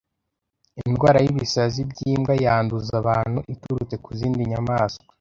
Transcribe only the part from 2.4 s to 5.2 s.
yanduza abantu iturutse ku zindi nyamaswa.